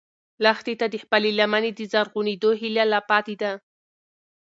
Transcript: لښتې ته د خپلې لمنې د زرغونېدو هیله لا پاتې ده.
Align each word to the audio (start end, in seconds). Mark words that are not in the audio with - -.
لښتې 0.43 0.73
ته 0.79 0.85
د 0.93 0.95
خپلې 1.03 1.29
لمنې 1.39 1.71
د 1.73 1.79
زرغونېدو 1.91 2.49
هیله 2.61 2.83
لا 2.91 2.99
پاتې 3.09 3.35
ده. 3.41 3.51